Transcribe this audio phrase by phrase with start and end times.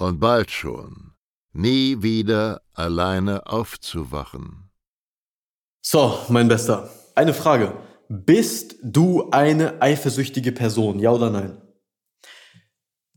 [0.00, 1.10] und bald schon
[1.52, 4.70] nie wieder alleine aufzuwachen.
[5.82, 7.76] So, mein Bester, eine Frage.
[8.08, 11.60] Bist du eine eifersüchtige Person, ja oder nein?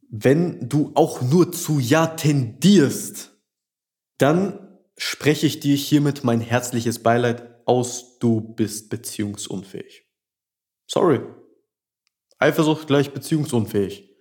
[0.09, 3.31] Wenn du auch nur zu Ja tendierst,
[4.19, 10.05] dann spreche ich dir hiermit mein herzliches Beileid aus, du bist beziehungsunfähig.
[10.88, 11.21] Sorry.
[12.38, 14.15] Eifersucht gleich beziehungsunfähig.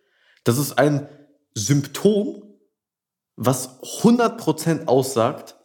[0.45, 1.09] Das ist ein
[1.55, 2.52] Symptom,
[3.37, 5.57] was 100% aussagt,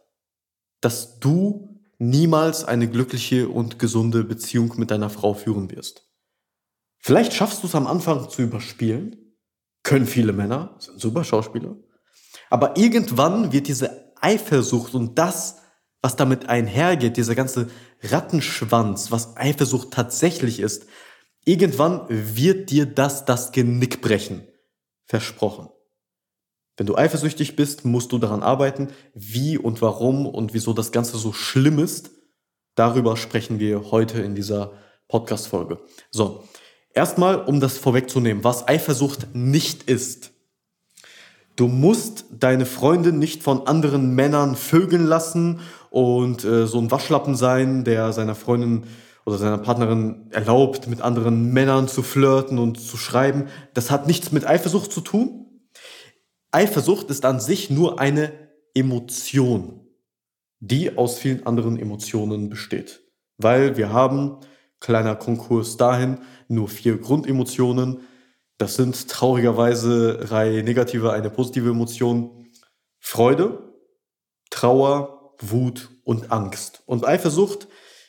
[0.82, 6.08] dass du niemals eine glückliche und gesunde Beziehung mit deiner Frau führen wirst.
[7.00, 9.36] Vielleicht schaffst du es am Anfang zu überspielen,
[9.84, 11.76] können viele Männer, sind super Schauspieler,
[12.50, 15.62] aber irgendwann wird diese Eifersucht und das,
[16.02, 17.70] was damit einhergeht, dieser ganze
[18.04, 20.88] Rattenschwanz, was Eifersucht tatsächlich ist,
[21.46, 24.48] irgendwann wird dir das das Genick brechen.
[25.06, 25.70] Versprochen.
[26.78, 31.18] Wenn du eifersüchtig bist, musst du daran arbeiten, wie und warum und wieso das Ganze
[31.18, 32.12] so schlimm ist.
[32.76, 34.74] Darüber sprechen wir heute in dieser
[35.08, 35.80] Podcast-Folge.
[36.12, 36.44] So.
[36.94, 40.32] Erstmal, um das vorwegzunehmen, was Eifersucht nicht ist.
[41.56, 45.60] Du musst deine Freundin nicht von anderen Männern vögeln lassen
[45.90, 48.84] und äh, so ein Waschlappen sein, der seiner Freundin
[49.26, 53.48] oder seiner Partnerin erlaubt, mit anderen Männern zu flirten und zu schreiben.
[53.74, 55.47] Das hat nichts mit Eifersucht zu tun.
[56.52, 58.32] Eifersucht ist an sich nur eine
[58.74, 59.88] Emotion,
[60.60, 63.02] die aus vielen anderen Emotionen besteht.
[63.38, 64.40] Weil wir haben,
[64.80, 68.02] kleiner Konkurs dahin, nur vier Grundemotionen,
[68.58, 72.48] das sind traurigerweise drei negative, eine positive Emotion.
[73.00, 73.74] Freude,
[74.50, 76.82] Trauer, Wut und Angst.
[76.86, 77.68] Und Eifersucht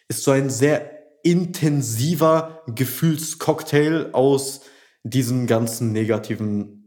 [0.09, 0.91] ist so ein sehr
[1.22, 4.62] intensiver Gefühlscocktail aus
[5.03, 6.78] diesen ganzen negativen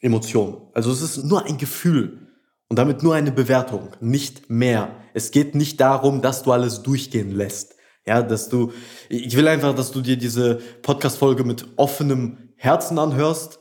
[0.00, 0.56] Emotionen.
[0.74, 2.28] Also es ist nur ein Gefühl
[2.68, 4.96] und damit nur eine Bewertung, nicht mehr.
[5.14, 7.74] Es geht nicht darum, dass du alles durchgehen lässt.
[8.06, 8.72] Ja, dass du,
[9.08, 13.60] ich will einfach, dass du dir diese Podcast-Folge mit offenem Herzen anhörst,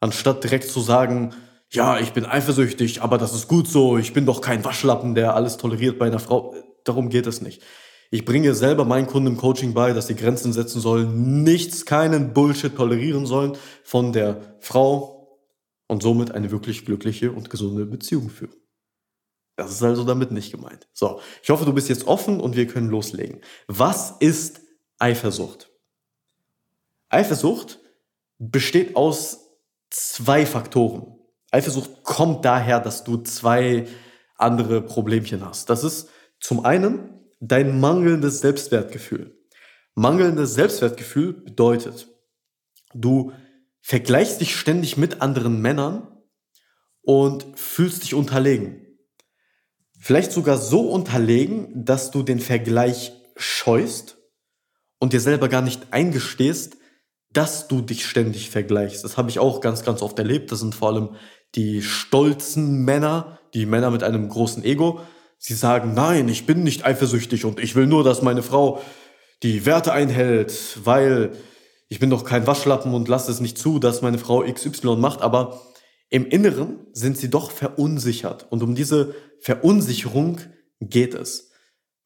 [0.00, 1.34] anstatt direkt zu sagen,
[1.70, 5.34] ja, ich bin eifersüchtig, aber das ist gut so, ich bin doch kein Waschlappen, der
[5.34, 6.54] alles toleriert bei einer Frau.
[6.84, 7.62] Darum geht es nicht.
[8.10, 12.32] Ich bringe selber meinen Kunden im Coaching bei, dass sie Grenzen setzen sollen, nichts, keinen
[12.32, 13.52] Bullshit tolerieren sollen
[13.82, 15.23] von der Frau
[15.86, 18.54] und somit eine wirklich glückliche und gesunde Beziehung führen.
[19.56, 20.88] Das ist also damit nicht gemeint.
[20.92, 23.40] So, ich hoffe, du bist jetzt offen und wir können loslegen.
[23.68, 24.60] Was ist
[24.98, 25.70] Eifersucht?
[27.08, 27.78] Eifersucht
[28.38, 29.50] besteht aus
[29.90, 31.18] zwei Faktoren.
[31.52, 33.86] Eifersucht kommt daher, dass du zwei
[34.36, 35.70] andere Problemchen hast.
[35.70, 36.08] Das ist
[36.40, 39.38] zum einen dein mangelndes Selbstwertgefühl.
[39.94, 42.08] Mangelndes Selbstwertgefühl bedeutet,
[42.92, 43.32] du
[43.84, 46.08] vergleichst dich ständig mit anderen Männern
[47.02, 48.80] und fühlst dich unterlegen.
[50.00, 54.16] Vielleicht sogar so unterlegen, dass du den Vergleich scheust
[54.98, 56.78] und dir selber gar nicht eingestehst,
[57.30, 59.04] dass du dich ständig vergleichst.
[59.04, 60.50] Das habe ich auch ganz, ganz oft erlebt.
[60.50, 61.16] Das sind vor allem
[61.54, 65.00] die stolzen Männer, die Männer mit einem großen Ego.
[65.36, 68.80] Sie sagen, nein, ich bin nicht eifersüchtig und ich will nur, dass meine Frau
[69.42, 71.36] die Werte einhält, weil
[71.94, 75.22] ich bin doch kein Waschlappen und lasse es nicht zu, dass meine Frau XY macht.
[75.22, 75.62] Aber
[76.10, 78.48] im Inneren sind sie doch verunsichert.
[78.50, 80.40] Und um diese Verunsicherung
[80.80, 81.52] geht es.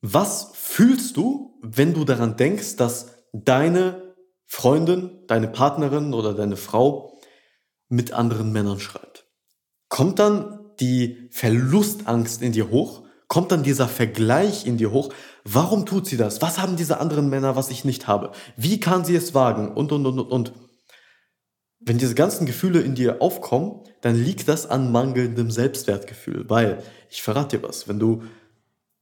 [0.02, 4.14] Was fühlst du, wenn du daran denkst, dass deine
[4.44, 7.18] Freundin, deine Partnerin oder deine Frau
[7.88, 9.26] mit anderen Männern schreibt.
[9.88, 13.07] Kommt dann die Verlustangst in dir hoch?
[13.28, 15.10] Kommt dann dieser Vergleich in dir hoch?
[15.44, 16.40] Warum tut sie das?
[16.42, 18.32] Was haben diese anderen Männer, was ich nicht habe?
[18.56, 19.70] Wie kann sie es wagen?
[19.70, 20.52] Und, und, und, und, und.
[21.80, 26.48] wenn diese ganzen Gefühle in dir aufkommen, dann liegt das an mangelndem Selbstwertgefühl.
[26.48, 28.22] Weil, ich verrate dir was, wenn du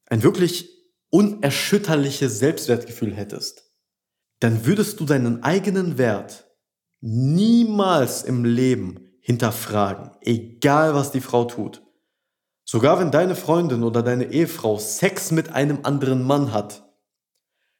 [0.07, 0.71] ein wirklich
[1.11, 3.73] unerschütterliches Selbstwertgefühl hättest,
[4.41, 6.47] dann würdest du deinen eigenen Wert
[7.01, 11.86] niemals im Leben hinterfragen, egal was die Frau tut.
[12.69, 16.83] Sogar wenn deine Freundin oder deine Ehefrau Sex mit einem anderen Mann hat,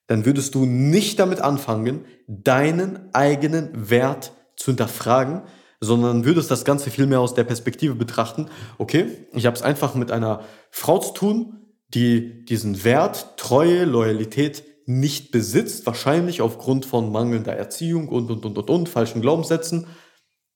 [0.07, 5.43] dann würdest du nicht damit anfangen, deinen eigenen Wert zu hinterfragen,
[5.81, 8.49] sondern würdest das Ganze vielmehr aus der Perspektive betrachten,
[8.79, 14.63] okay, ich habe es einfach mit einer Frau zu tun, die diesen Wert, Treue, Loyalität
[14.87, 19.89] nicht besitzt, wahrscheinlich aufgrund von mangelnder Erziehung und, und, und, und, und, falschen Glaubenssätzen,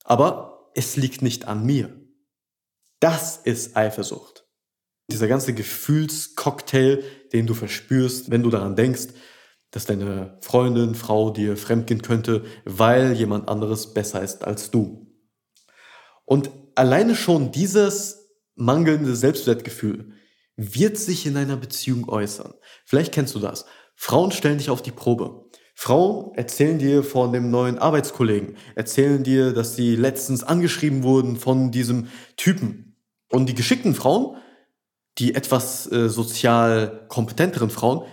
[0.05, 2.00] aber es liegt nicht an mir.
[3.01, 4.45] Das ist Eifersucht.
[5.11, 7.03] Dieser ganze Gefühlscocktail,
[7.33, 9.07] den du verspürst, wenn du daran denkst,
[9.71, 15.07] dass deine Freundin, Frau dir fremdgehen könnte, weil jemand anderes besser ist als du.
[16.25, 20.13] Und alleine schon dieses mangelnde Selbstwertgefühl
[20.55, 22.53] wird sich in einer Beziehung äußern.
[22.85, 23.65] Vielleicht kennst du das.
[23.95, 25.49] Frauen stellen dich auf die Probe.
[25.73, 31.71] Frauen erzählen dir von dem neuen Arbeitskollegen, erzählen dir, dass sie letztens angeschrieben wurden von
[31.71, 32.90] diesem Typen.
[33.31, 34.37] Und die geschickten Frauen,
[35.17, 38.05] die etwas äh, sozial kompetenteren Frauen,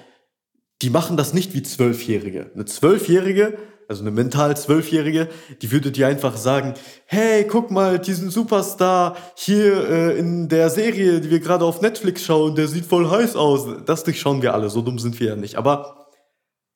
[0.83, 2.53] die machen das nicht wie Zwölfjährige.
[2.55, 5.29] Eine Zwölfjährige, also eine mental Zwölfjährige,
[5.61, 6.75] die würde dir einfach sagen,
[7.07, 12.25] hey, guck mal, diesen Superstar hier äh, in der Serie, die wir gerade auf Netflix
[12.25, 13.67] schauen, der sieht voll heiß aus.
[13.87, 15.57] Das durchschauen wir alle, so dumm sind wir ja nicht.
[15.57, 16.11] Aber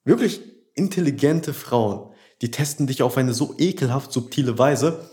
[0.04, 0.40] wirklich
[0.74, 5.10] intelligente Frauen, die testen dich auf eine so ekelhaft subtile Weise,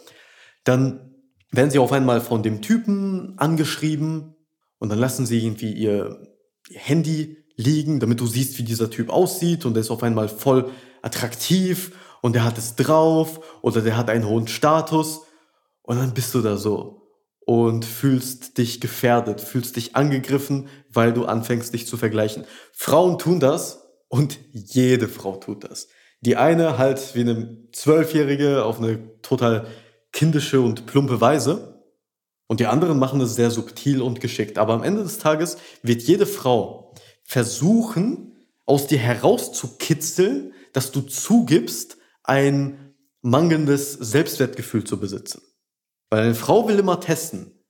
[0.63, 1.08] dann
[1.51, 4.35] werden sie auf einmal von dem Typen angeschrieben
[4.77, 6.27] und dann lassen sie irgendwie ihr,
[6.71, 10.69] Handy liegen, damit du siehst, wie dieser Typ aussieht und der ist auf einmal voll
[11.01, 11.91] attraktiv
[12.21, 15.21] und der hat es drauf oder der hat einen hohen Status
[15.81, 16.99] und dann bist du da so
[17.45, 22.45] und fühlst dich gefährdet, fühlst dich angegriffen, weil du anfängst, dich zu vergleichen.
[22.71, 25.87] Frauen tun das und jede Frau tut das.
[26.21, 29.67] Die eine halt wie eine Zwölfjährige auf eine total
[30.19, 31.81] kindische und plumpe Weise
[32.47, 34.57] und die anderen machen es sehr subtil und geschickt.
[34.57, 36.93] Aber am Ende des Tages wird jede Frau
[37.23, 38.35] versuchen,
[38.65, 45.41] aus dir herauszukitzeln, dass du zugibst, ein mangelndes Selbstwertgefühl zu besitzen.
[46.09, 47.63] Weil eine Frau will immer testen.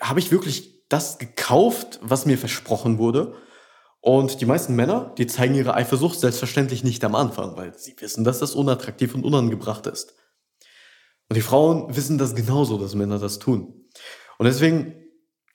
[0.00, 3.36] Habe ich wirklich das gekauft, was mir versprochen wurde?
[4.00, 8.24] Und die meisten Männer, die zeigen ihre Eifersucht selbstverständlich nicht am Anfang, weil sie wissen,
[8.24, 10.14] dass das unattraktiv und unangebracht ist.
[11.30, 13.72] Und die Frauen wissen das genauso, dass Männer das tun.
[14.38, 14.94] Und deswegen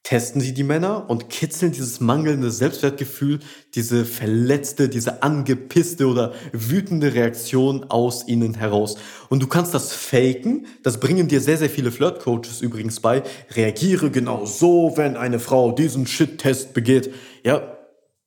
[0.04, 3.40] testen sie die Männer und kitzeln dieses mangelnde Selbstwertgefühl,
[3.74, 8.96] diese verletzte, diese angepisste oder wütende Reaktion aus ihnen heraus.
[9.28, 13.24] Und du kannst das faken, das bringen dir sehr, sehr viele Flirt-Coaches übrigens bei.
[13.52, 17.14] Reagiere genau so, wenn eine Frau diesen Shit-Test begeht.
[17.44, 17.78] Ja,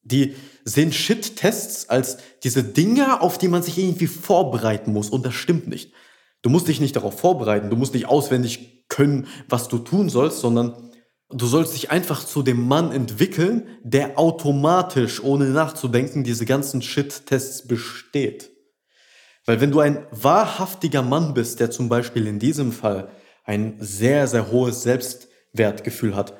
[0.02, 0.34] die
[0.64, 5.08] sehen Shit-Tests als diese Dinge, auf die man sich irgendwie vorbereiten muss.
[5.08, 5.92] Und das stimmt nicht.
[6.42, 10.40] Du musst dich nicht darauf vorbereiten, du musst nicht auswendig können, was du tun sollst,
[10.40, 10.88] sondern
[11.30, 17.66] Du sollst dich einfach zu dem Mann entwickeln, der automatisch, ohne nachzudenken, diese ganzen Shit-Tests
[17.68, 18.50] besteht.
[19.44, 23.10] Weil wenn du ein wahrhaftiger Mann bist, der zum Beispiel in diesem Fall
[23.44, 26.34] ein sehr, sehr hohes Selbstwertgefühl hat,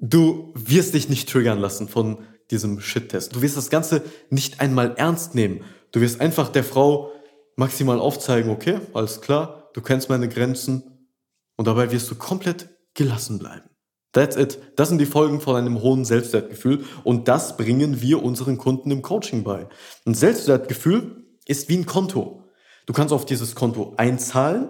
[0.00, 3.36] du wirst dich nicht triggern lassen von diesem Shit-Test.
[3.36, 5.64] Du wirst das Ganze nicht einmal ernst nehmen.
[5.92, 7.12] Du wirst einfach der Frau
[7.56, 11.08] maximal aufzeigen, okay, alles klar, du kennst meine Grenzen
[11.56, 13.68] und dabei wirst du komplett gelassen bleiben.
[14.12, 14.58] That's it.
[14.76, 19.00] Das sind die Folgen von einem hohen Selbstwertgefühl und das bringen wir unseren Kunden im
[19.00, 19.68] Coaching bei.
[20.04, 22.44] Ein Selbstwertgefühl ist wie ein Konto.
[22.84, 24.68] Du kannst auf dieses Konto einzahlen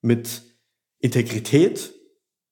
[0.00, 0.42] mit
[0.98, 1.94] Integrität,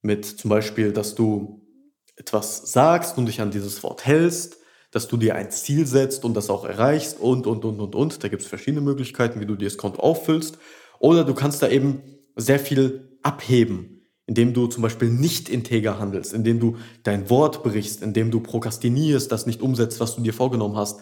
[0.00, 1.66] mit zum Beispiel, dass du
[2.14, 4.57] etwas sagst und dich an dieses Wort hältst,
[4.90, 8.24] dass du dir ein Ziel setzt und das auch erreichst und, und, und, und, und.
[8.24, 10.58] Da gibt es verschiedene Möglichkeiten, wie du dir das Konto auffüllst.
[10.98, 12.02] Oder du kannst da eben
[12.36, 18.02] sehr viel abheben indem du zum Beispiel nicht integer handelst, indem du dein Wort brichst,
[18.02, 21.00] indem du prokrastinierst, das nicht umsetzt, was du dir vorgenommen hast.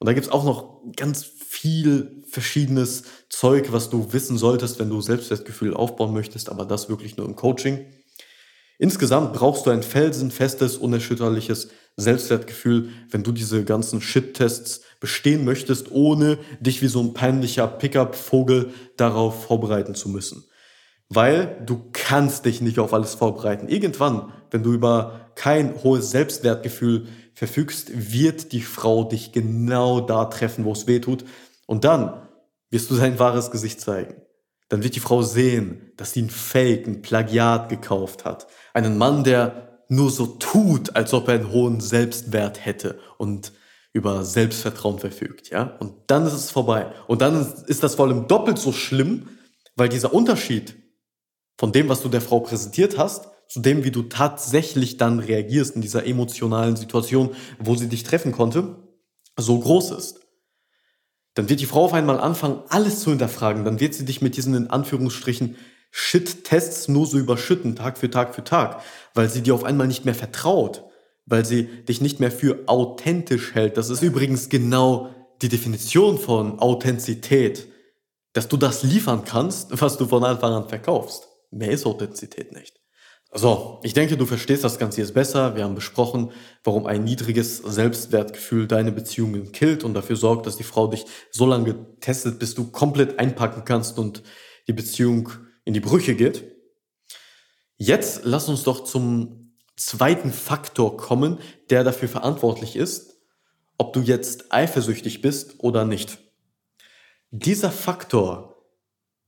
[0.00, 5.00] Und da gibt's auch noch ganz viel verschiedenes Zeug, was du wissen solltest, wenn du
[5.00, 7.86] Selbstwertgefühl aufbauen möchtest, aber das wirklich nur im Coaching.
[8.78, 16.38] Insgesamt brauchst du ein felsenfestes, unerschütterliches Selbstwertgefühl, wenn du diese ganzen Shit-Tests bestehen möchtest, ohne
[16.60, 20.44] dich wie so ein peinlicher Pickup-Vogel darauf vorbereiten zu müssen
[21.08, 23.68] weil du kannst dich nicht auf alles vorbereiten.
[23.68, 30.64] Irgendwann, wenn du über kein hohes Selbstwertgefühl verfügst, wird die Frau dich genau da treffen,
[30.64, 31.24] wo es weh tut.
[31.66, 32.28] Und dann
[32.70, 34.20] wirst du dein wahres Gesicht zeigen.
[34.70, 38.48] dann wird die Frau sehen, dass sie ein Fake, ein Plagiat gekauft hat.
[38.72, 43.52] Einen Mann, der nur so tut, als ob er einen hohen Selbstwert hätte und
[43.92, 45.76] über Selbstvertrauen verfügt, ja?
[45.78, 46.92] Und dann ist es vorbei.
[47.06, 49.28] Und dann ist das vor allem doppelt so schlimm,
[49.76, 50.74] weil dieser Unterschied
[51.56, 55.76] von dem, was du der Frau präsentiert hast, zu dem, wie du tatsächlich dann reagierst
[55.76, 58.76] in dieser emotionalen Situation, wo sie dich treffen konnte,
[59.36, 60.20] so groß ist.
[61.34, 63.64] Dann wird die Frau auf einmal anfangen, alles zu hinterfragen.
[63.64, 65.56] Dann wird sie dich mit diesen in Anführungsstrichen
[65.96, 68.82] Shit-Tests nur so überschütten, Tag für Tag für Tag,
[69.14, 70.82] weil sie dir auf einmal nicht mehr vertraut,
[71.24, 73.76] weil sie dich nicht mehr für authentisch hält.
[73.76, 77.68] Das ist übrigens genau die Definition von Authentizität,
[78.32, 81.28] dass du das liefern kannst, was du von Anfang an verkaufst.
[81.52, 82.80] Mehr ist Authentizität nicht.
[83.32, 85.54] So, ich denke, du verstehst das Ganze jetzt besser.
[85.54, 86.32] Wir haben besprochen,
[86.64, 91.46] warum ein niedriges Selbstwertgefühl deine Beziehungen killt und dafür sorgt, dass die Frau dich so
[91.46, 94.24] lange testet, bis du komplett einpacken kannst und
[94.66, 95.30] die Beziehung
[95.64, 96.44] in die Brüche geht.
[97.76, 101.38] Jetzt lass uns doch zum zweiten Faktor kommen,
[101.70, 103.18] der dafür verantwortlich ist,
[103.78, 106.18] ob du jetzt eifersüchtig bist oder nicht.
[107.30, 108.64] Dieser Faktor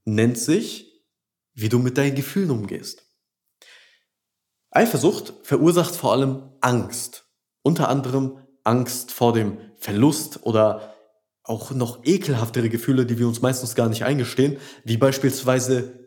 [0.05, 1.03] nennt sich,
[1.55, 3.03] wie du mit deinen Gefühlen umgehst.
[4.71, 7.25] Eifersucht verursacht vor allem Angst.
[7.63, 10.95] Unter anderem Angst vor dem Verlust oder
[11.43, 16.06] auch noch ekelhaftere Gefühle, die wir uns meistens gar nicht eingestehen, wie beispielsweise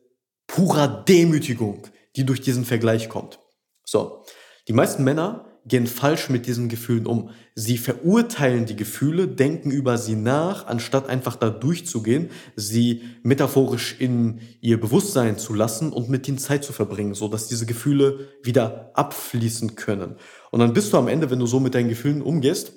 [0.50, 3.40] purer Demütigung, die durch diesen Vergleich kommt.
[3.86, 4.26] So,
[4.68, 7.30] die meisten Männer gehen falsch mit diesen Gefühlen um.
[7.54, 14.40] Sie verurteilen die Gefühle, denken über sie nach, anstatt einfach da durchzugehen, sie metaphorisch in
[14.62, 18.92] ihr Bewusstsein zu lassen und mit ihnen Zeit zu verbringen, so dass diese Gefühle wieder
[18.96, 20.16] abfließen können.
[20.50, 22.74] Und dann bist du am Ende, wenn du so mit deinen Gefühlen umgehst,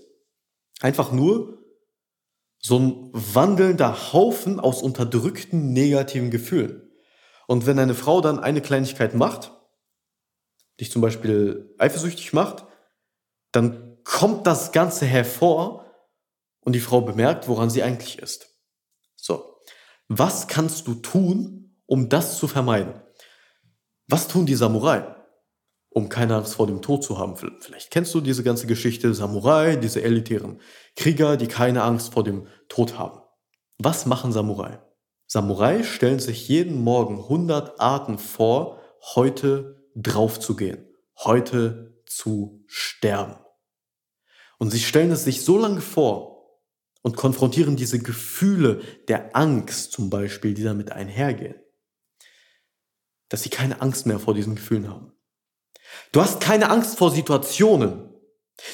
[0.80, 1.58] einfach nur
[2.58, 6.81] so ein wandelnder Haufen aus unterdrückten negativen Gefühlen.
[7.52, 9.52] Und wenn eine Frau dann eine Kleinigkeit macht,
[10.80, 12.64] dich zum Beispiel eifersüchtig macht,
[13.52, 15.84] dann kommt das Ganze hervor
[16.60, 18.58] und die Frau bemerkt, woran sie eigentlich ist.
[19.16, 19.58] So,
[20.08, 23.02] was kannst du tun, um das zu vermeiden?
[24.08, 25.14] Was tun die Samurai,
[25.90, 27.36] um keine Angst vor dem Tod zu haben?
[27.36, 30.58] Vielleicht kennst du diese ganze Geschichte Samurai, diese elitären
[30.96, 33.20] Krieger, die keine Angst vor dem Tod haben.
[33.76, 34.78] Was machen Samurai?
[35.32, 38.82] Samurai stellen sich jeden Morgen 100 Arten vor,
[39.14, 40.86] heute draufzugehen,
[41.24, 43.36] heute zu sterben.
[44.58, 46.60] Und sie stellen es sich so lange vor
[47.00, 51.54] und konfrontieren diese Gefühle der Angst zum Beispiel, die damit einhergehen,
[53.30, 55.14] dass sie keine Angst mehr vor diesen Gefühlen haben.
[56.12, 58.10] Du hast keine Angst vor Situationen.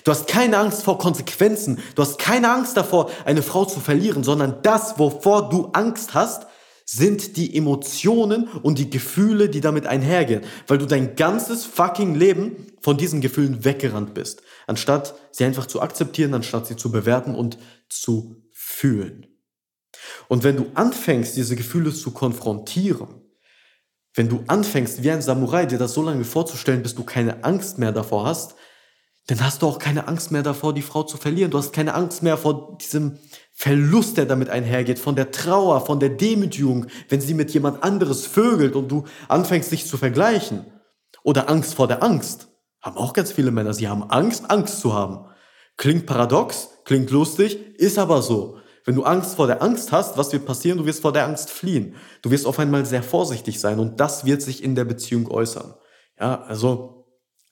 [0.03, 1.81] Du hast keine Angst vor Konsequenzen.
[1.95, 6.48] Du hast keine Angst davor, eine Frau zu verlieren, sondern das, wovor du Angst hast,
[6.91, 12.67] sind die Emotionen und die Gefühle, die damit einhergehen, weil du dein ganzes fucking Leben
[12.81, 17.59] von diesen Gefühlen weggerannt bist, anstatt sie einfach zu akzeptieren, anstatt sie zu bewerten und
[17.91, 19.27] zu fühlen.
[20.29, 23.21] Und wenn du anfängst, diese Gefühle zu konfrontieren,
[24.15, 27.77] wenn du anfängst, wie ein Samurai dir das so lange vorzustellen, bis du keine Angst
[27.77, 28.55] mehr davor hast,
[29.29, 31.51] dann hast du auch keine Angst mehr davor, die Frau zu verlieren.
[31.51, 33.19] Du hast keine Angst mehr vor diesem
[33.53, 38.27] Verlust, der damit einhergeht, von der Trauer, von der Demütigung, wenn sie mit jemand anderes
[38.27, 40.65] vögelt und du anfängst, dich zu vergleichen.
[41.23, 42.49] Oder Angst vor der Angst.
[42.81, 43.75] Haben auch ganz viele Männer.
[43.75, 45.27] Sie haben Angst, Angst zu haben.
[45.77, 48.57] Klingt paradox, klingt lustig, ist aber so.
[48.87, 50.79] Wenn du Angst vor der Angst hast, was wird passieren?
[50.79, 51.97] Du wirst vor der Angst fliehen.
[52.23, 55.75] Du wirst auf einmal sehr vorsichtig sein und das wird sich in der Beziehung äußern.
[56.19, 56.98] Ja, also,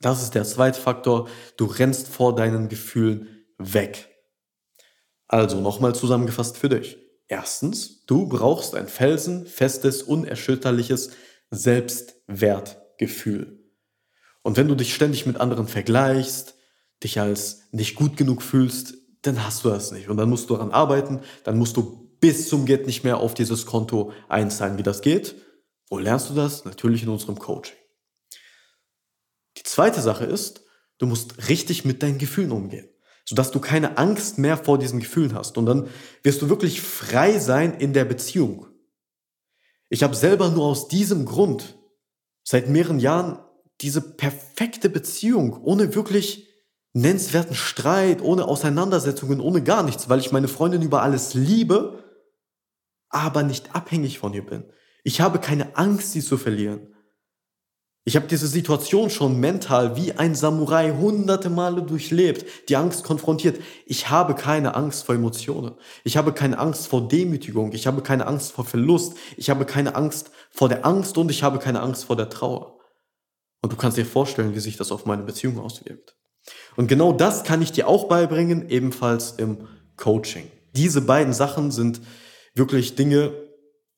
[0.01, 1.29] das ist der zweite Faktor.
[1.57, 4.09] Du rennst vor deinen Gefühlen weg.
[5.29, 6.99] Also nochmal zusammengefasst für dich.
[7.29, 11.11] Erstens, du brauchst ein felsenfestes, unerschütterliches
[11.51, 13.63] Selbstwertgefühl.
[14.43, 16.55] Und wenn du dich ständig mit anderen vergleichst,
[17.03, 20.09] dich als nicht gut genug fühlst, dann hast du das nicht.
[20.09, 23.35] Und dann musst du daran arbeiten, dann musst du bis zum Geht nicht mehr auf
[23.35, 24.79] dieses Konto einzahlen.
[24.79, 25.35] Wie das geht?
[25.89, 26.65] Wo lernst du das?
[26.65, 27.77] Natürlich in unserem Coaching.
[29.67, 30.63] Zweite Sache ist,
[30.99, 32.89] du musst richtig mit deinen Gefühlen umgehen
[33.29, 35.59] sodass du keine Angst mehr vor diesen Gefühlen hast.
[35.59, 35.89] Und dann
[36.23, 38.67] wirst du wirklich frei sein in der Beziehung.
[39.89, 41.77] Ich habe selber nur aus diesem Grund
[42.45, 43.39] seit mehreren Jahren
[43.81, 46.49] diese perfekte Beziehung ohne wirklich
[46.93, 52.05] nennenswerten Streit, ohne Auseinandersetzungen, ohne gar nichts, weil ich meine Freundin über alles liebe,
[53.11, 54.65] aber nicht abhängig von ihr bin.
[55.05, 56.95] Ich habe keine Angst, sie zu verlieren.
[58.09, 63.61] Ich habe diese Situation schon mental wie ein Samurai hunderte Male durchlebt, die Angst konfrontiert.
[63.85, 65.75] Ich habe keine Angst vor Emotionen.
[66.05, 67.73] Ich habe keine Angst vor Demütigung.
[67.73, 69.15] Ich habe keine Angst vor Verlust.
[69.37, 72.79] Ich habe keine Angst vor der Angst und ich habe keine Angst vor der Trauer.
[73.61, 76.15] Und du kannst dir vorstellen, wie sich das auf meine Beziehung auswirkt.
[76.77, 80.49] Und genau das kann ich dir auch beibringen, ebenfalls im Coaching.
[80.77, 82.01] Diese beiden Sachen sind
[82.55, 83.33] wirklich Dinge,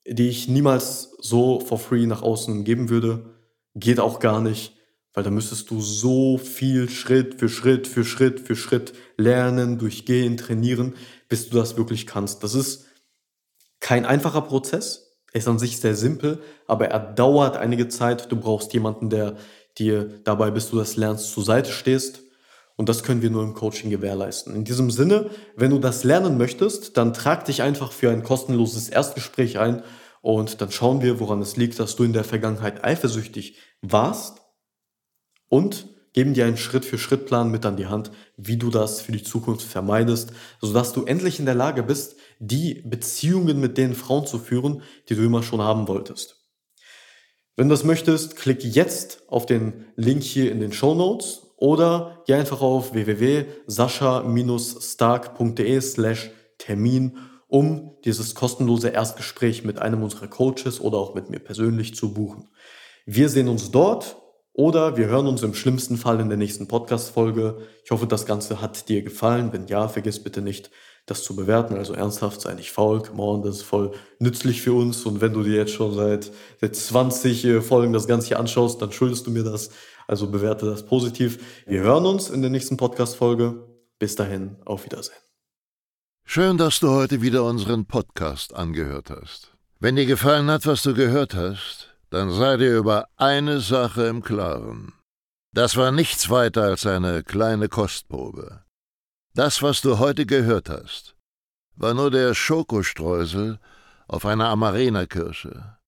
[0.07, 3.35] die ich niemals so for free nach außen geben würde
[3.79, 4.75] Geht auch gar nicht,
[5.15, 10.37] weil da müsstest du so viel Schritt für Schritt für Schritt für Schritt lernen, durchgehen,
[10.37, 10.95] trainieren,
[11.29, 12.43] bis du das wirklich kannst.
[12.43, 12.87] Das ist
[13.81, 15.17] kein einfacher Prozess.
[15.33, 18.33] Er ist an sich sehr simpel, aber er dauert einige Zeit.
[18.33, 19.37] Du brauchst jemanden, der
[19.79, 22.23] dir dabei, bis du das lernst, zur Seite stehst.
[22.77, 24.55] Und das können wir nur im Coaching gewährleisten.
[24.55, 28.89] In diesem Sinne, wenn du das lernen möchtest, dann trag dich einfach für ein kostenloses
[28.89, 29.83] Erstgespräch ein
[30.23, 34.43] und dann schauen wir, woran es liegt, dass du in der Vergangenheit eifersüchtig warst
[35.49, 39.63] und geben dir einen Schritt-für-Schritt-Plan mit an die Hand, wie du das für die Zukunft
[39.63, 44.83] vermeidest, sodass du endlich in der Lage bist, die Beziehungen mit den Frauen zu führen,
[45.09, 46.45] die du immer schon haben wolltest.
[47.57, 52.23] Wenn du das möchtest, klick jetzt auf den Link hier in den Show Notes oder
[52.27, 57.19] geh einfach auf www.sascha-stark.de slash Termin
[57.49, 62.49] um dieses kostenlose Erstgespräch mit einem unserer Coaches oder auch mit mir persönlich zu buchen.
[63.07, 64.17] Wir sehen uns dort
[64.53, 67.59] oder wir hören uns im schlimmsten Fall in der nächsten Podcast-Folge.
[67.85, 69.53] Ich hoffe, das Ganze hat dir gefallen.
[69.53, 70.71] Wenn ja, vergiss bitte nicht,
[71.07, 71.75] das zu bewerten.
[71.75, 75.07] Also ernsthaft, sei nicht faul, come on, das ist voll nützlich für uns.
[75.07, 78.83] Und wenn du dir jetzt schon seit, seit 20 äh, Folgen das Ganze hier anschaust,
[78.83, 79.71] dann schuldest du mir das.
[80.07, 81.63] Also bewerte das positiv.
[81.67, 83.65] Wir hören uns in der nächsten Podcast-Folge.
[83.99, 85.28] Bis dahin, auf Wiedersehen.
[86.31, 89.57] Schön, dass du heute wieder unseren Podcast angehört hast.
[89.81, 94.23] Wenn dir gefallen hat, was du gehört hast, dann sei dir über eine Sache im
[94.23, 94.93] Klaren.
[95.55, 98.63] Das war nichts weiter als eine kleine Kostprobe.
[99.33, 101.17] Das, was du heute gehört hast,
[101.77, 103.59] war nur der Schokostreusel
[104.07, 105.79] auf einer Amarena-Kirsche,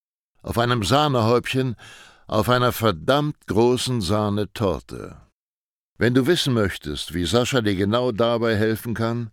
[0.42, 1.76] auf einem Sahnehäubchen,
[2.26, 5.20] auf einer verdammt großen Sahnetorte.
[5.98, 9.32] Wenn du wissen möchtest, wie Sascha dir genau dabei helfen kann,